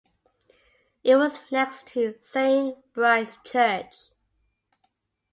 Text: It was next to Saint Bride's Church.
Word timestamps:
It 1.03 1.15
was 1.15 1.43
next 1.51 1.85
to 1.89 2.15
Saint 2.21 2.91
Bride's 2.91 3.37
Church. 3.45 3.95